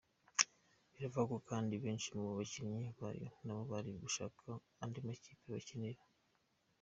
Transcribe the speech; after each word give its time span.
Biravugwa 0.91 1.23
ko 1.31 1.37
kandi 1.49 1.73
benshi 1.83 2.09
mu 2.19 2.29
bakinnyi 2.37 2.85
bayo 2.99 3.27
nabo 3.43 3.63
bari 3.71 3.91
gushaka 4.03 4.43
andi 4.83 4.99
makipe 5.07 5.43
bakinira. 5.55 6.01